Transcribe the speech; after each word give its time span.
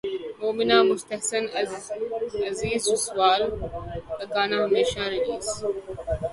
مومنہ 0.39 0.77
مستحسن 0.83 1.43
عزیر 1.55 2.77
جسوال 2.85 3.41
کا 4.09 4.23
گانا 4.33 4.57
ہمیشہ 4.65 5.01
ریلیز 5.11 5.47